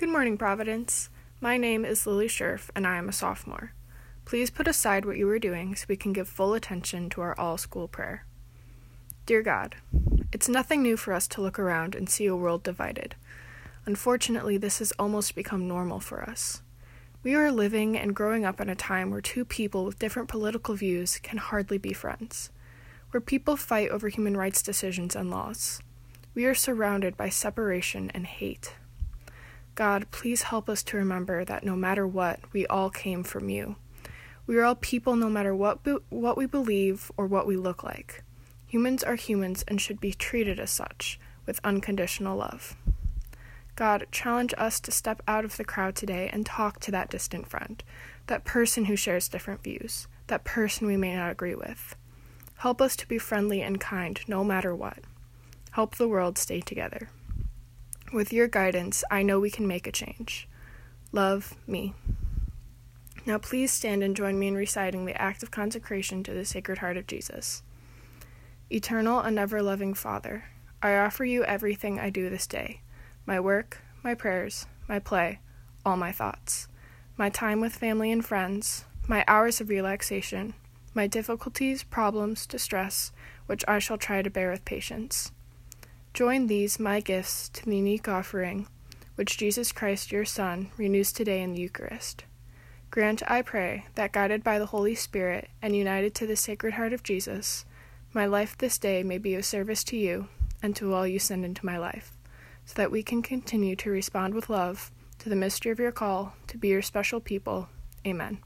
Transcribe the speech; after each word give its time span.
Good 0.00 0.08
morning, 0.08 0.38
Providence. 0.38 1.10
My 1.42 1.58
name 1.58 1.84
is 1.84 2.06
Lily 2.06 2.26
Scherf, 2.26 2.70
and 2.74 2.86
I 2.86 2.96
am 2.96 3.10
a 3.10 3.12
sophomore. 3.12 3.74
Please 4.24 4.48
put 4.48 4.66
aside 4.66 5.04
what 5.04 5.18
you 5.18 5.28
are 5.28 5.38
doing 5.38 5.76
so 5.76 5.84
we 5.86 5.96
can 5.98 6.14
give 6.14 6.26
full 6.26 6.54
attention 6.54 7.10
to 7.10 7.20
our 7.20 7.38
all 7.38 7.58
school 7.58 7.86
prayer. 7.86 8.24
Dear 9.26 9.42
God, 9.42 9.76
it's 10.32 10.48
nothing 10.48 10.82
new 10.82 10.96
for 10.96 11.12
us 11.12 11.28
to 11.28 11.42
look 11.42 11.58
around 11.58 11.94
and 11.94 12.08
see 12.08 12.24
a 12.24 12.34
world 12.34 12.62
divided. 12.62 13.14
Unfortunately, 13.84 14.56
this 14.56 14.78
has 14.78 14.90
almost 14.98 15.34
become 15.34 15.68
normal 15.68 16.00
for 16.00 16.22
us. 16.22 16.62
We 17.22 17.34
are 17.34 17.52
living 17.52 17.98
and 17.98 18.16
growing 18.16 18.46
up 18.46 18.58
in 18.58 18.70
a 18.70 18.74
time 18.74 19.10
where 19.10 19.20
two 19.20 19.44
people 19.44 19.84
with 19.84 19.98
different 19.98 20.30
political 20.30 20.74
views 20.74 21.18
can 21.18 21.36
hardly 21.36 21.76
be 21.76 21.92
friends, 21.92 22.48
where 23.10 23.20
people 23.20 23.54
fight 23.54 23.90
over 23.90 24.08
human 24.08 24.34
rights 24.34 24.62
decisions 24.62 25.14
and 25.14 25.30
laws. 25.30 25.82
We 26.34 26.46
are 26.46 26.54
surrounded 26.54 27.18
by 27.18 27.28
separation 27.28 28.10
and 28.14 28.26
hate. 28.26 28.72
God, 29.80 30.10
please 30.10 30.42
help 30.42 30.68
us 30.68 30.82
to 30.82 30.98
remember 30.98 31.42
that 31.42 31.64
no 31.64 31.74
matter 31.74 32.06
what, 32.06 32.40
we 32.52 32.66
all 32.66 32.90
came 32.90 33.22
from 33.22 33.48
you. 33.48 33.76
We 34.46 34.58
are 34.58 34.64
all 34.64 34.74
people 34.74 35.16
no 35.16 35.30
matter 35.30 35.54
what, 35.54 35.82
be- 35.82 35.96
what 36.10 36.36
we 36.36 36.44
believe 36.44 37.10
or 37.16 37.24
what 37.24 37.46
we 37.46 37.56
look 37.56 37.82
like. 37.82 38.22
Humans 38.66 39.02
are 39.02 39.14
humans 39.14 39.64
and 39.66 39.80
should 39.80 39.98
be 39.98 40.12
treated 40.12 40.60
as 40.60 40.70
such, 40.70 41.18
with 41.46 41.64
unconditional 41.64 42.36
love. 42.36 42.76
God, 43.74 44.06
challenge 44.12 44.52
us 44.58 44.80
to 44.80 44.90
step 44.90 45.22
out 45.26 45.46
of 45.46 45.56
the 45.56 45.64
crowd 45.64 45.96
today 45.96 46.28
and 46.30 46.44
talk 46.44 46.78
to 46.80 46.90
that 46.90 47.08
distant 47.08 47.46
friend, 47.46 47.82
that 48.26 48.44
person 48.44 48.84
who 48.84 48.96
shares 48.96 49.28
different 49.28 49.62
views, 49.62 50.08
that 50.26 50.44
person 50.44 50.88
we 50.88 50.98
may 50.98 51.16
not 51.16 51.32
agree 51.32 51.54
with. 51.54 51.96
Help 52.56 52.82
us 52.82 52.96
to 52.96 53.08
be 53.08 53.16
friendly 53.16 53.62
and 53.62 53.80
kind 53.80 54.20
no 54.28 54.44
matter 54.44 54.74
what. 54.74 54.98
Help 55.70 55.94
the 55.94 56.06
world 56.06 56.36
stay 56.36 56.60
together. 56.60 57.08
With 58.12 58.32
your 58.32 58.48
guidance, 58.48 59.04
I 59.08 59.22
know 59.22 59.38
we 59.38 59.50
can 59.50 59.68
make 59.68 59.86
a 59.86 59.92
change. 59.92 60.48
Love 61.12 61.54
me. 61.64 61.94
Now, 63.24 63.38
please 63.38 63.70
stand 63.70 64.02
and 64.02 64.16
join 64.16 64.36
me 64.36 64.48
in 64.48 64.56
reciting 64.56 65.04
the 65.04 65.20
act 65.20 65.44
of 65.44 65.52
consecration 65.52 66.24
to 66.24 66.34
the 66.34 66.44
Sacred 66.44 66.78
Heart 66.78 66.96
of 66.96 67.06
Jesus. 67.06 67.62
Eternal 68.68 69.20
and 69.20 69.38
ever 69.38 69.62
loving 69.62 69.94
Father, 69.94 70.46
I 70.82 70.96
offer 70.96 71.24
you 71.24 71.44
everything 71.44 72.00
I 72.00 72.10
do 72.10 72.28
this 72.28 72.48
day 72.48 72.80
my 73.26 73.38
work, 73.38 73.78
my 74.02 74.14
prayers, 74.14 74.66
my 74.88 74.98
play, 74.98 75.38
all 75.86 75.96
my 75.96 76.10
thoughts, 76.10 76.66
my 77.16 77.28
time 77.28 77.60
with 77.60 77.76
family 77.76 78.10
and 78.10 78.24
friends, 78.24 78.86
my 79.06 79.24
hours 79.28 79.60
of 79.60 79.68
relaxation, 79.68 80.54
my 80.94 81.06
difficulties, 81.06 81.84
problems, 81.84 82.44
distress, 82.44 83.12
which 83.46 83.64
I 83.68 83.78
shall 83.78 83.98
try 83.98 84.20
to 84.22 84.30
bear 84.30 84.50
with 84.50 84.64
patience. 84.64 85.30
Join 86.12 86.48
these, 86.48 86.80
my 86.80 87.00
gifts, 87.00 87.48
to 87.50 87.64
the 87.64 87.76
unique 87.76 88.08
offering 88.08 88.66
which 89.20 89.36
Jesus 89.36 89.70
Christ, 89.70 90.10
your 90.10 90.24
Son, 90.24 90.70
renews 90.78 91.12
today 91.12 91.42
in 91.42 91.52
the 91.52 91.60
Eucharist. 91.60 92.24
Grant, 92.90 93.22
I 93.30 93.42
pray, 93.42 93.84
that 93.94 94.12
guided 94.12 94.42
by 94.42 94.58
the 94.58 94.64
Holy 94.64 94.94
Spirit 94.94 95.50
and 95.60 95.76
united 95.76 96.14
to 96.14 96.26
the 96.26 96.36
Sacred 96.36 96.72
Heart 96.72 96.94
of 96.94 97.02
Jesus, 97.02 97.66
my 98.14 98.24
life 98.24 98.56
this 98.56 98.78
day 98.78 99.02
may 99.02 99.18
be 99.18 99.34
of 99.34 99.44
service 99.44 99.84
to 99.84 99.96
you 99.98 100.28
and 100.62 100.74
to 100.76 100.94
all 100.94 101.06
you 101.06 101.18
send 101.18 101.44
into 101.44 101.66
my 101.66 101.76
life, 101.76 102.16
so 102.64 102.72
that 102.76 102.90
we 102.90 103.02
can 103.02 103.20
continue 103.20 103.76
to 103.76 103.90
respond 103.90 104.32
with 104.32 104.48
love 104.48 104.90
to 105.18 105.28
the 105.28 105.36
mystery 105.36 105.70
of 105.70 105.78
your 105.78 105.92
call 105.92 106.32
to 106.46 106.56
be 106.56 106.68
your 106.68 106.80
special 106.80 107.20
people. 107.20 107.68
Amen. 108.06 108.38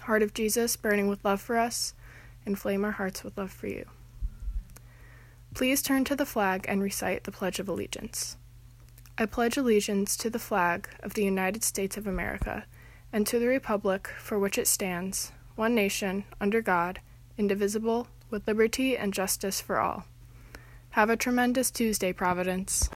Heart 0.00 0.24
of 0.24 0.34
Jesus, 0.34 0.74
burning 0.74 1.06
with 1.06 1.24
love 1.24 1.40
for 1.40 1.56
us, 1.56 1.94
inflame 2.44 2.84
our 2.84 2.90
hearts 2.90 3.22
with 3.22 3.38
love 3.38 3.52
for 3.52 3.68
you. 3.68 3.84
Please 5.58 5.82
turn 5.82 6.04
to 6.04 6.14
the 6.14 6.24
flag 6.24 6.66
and 6.68 6.80
recite 6.80 7.24
the 7.24 7.32
Pledge 7.32 7.58
of 7.58 7.68
Allegiance. 7.68 8.36
I 9.18 9.26
pledge 9.26 9.56
allegiance 9.56 10.16
to 10.18 10.30
the 10.30 10.38
flag 10.38 10.88
of 11.02 11.14
the 11.14 11.24
United 11.24 11.64
States 11.64 11.96
of 11.96 12.06
America 12.06 12.64
and 13.12 13.26
to 13.26 13.40
the 13.40 13.48
Republic 13.48 14.06
for 14.20 14.38
which 14.38 14.56
it 14.56 14.68
stands, 14.68 15.32
one 15.56 15.74
nation, 15.74 16.22
under 16.40 16.62
God, 16.62 17.00
indivisible, 17.36 18.06
with 18.30 18.46
liberty 18.46 18.96
and 18.96 19.12
justice 19.12 19.60
for 19.60 19.80
all. 19.80 20.04
Have 20.90 21.10
a 21.10 21.16
tremendous 21.16 21.72
Tuesday, 21.72 22.12
Providence. 22.12 22.86